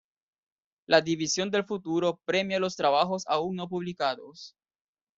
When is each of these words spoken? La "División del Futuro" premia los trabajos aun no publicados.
La 0.87 0.99
"División 1.01 1.51
del 1.51 1.63
Futuro" 1.63 2.19
premia 2.25 2.59
los 2.59 2.75
trabajos 2.75 3.23
aun 3.27 3.55
no 3.55 3.69
publicados. 3.69 4.55